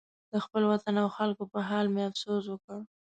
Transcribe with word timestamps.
د 0.31 0.33
خپل 0.45 0.63
وطن 0.71 0.95
او 1.03 1.07
خلکو 1.17 1.43
په 1.53 1.59
حال 1.67 1.85
مې 1.93 2.01
افسوس 2.09 2.45
وکړ. 2.49 2.79